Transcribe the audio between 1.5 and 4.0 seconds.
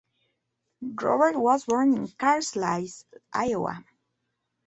born in Carlisle, Iowa.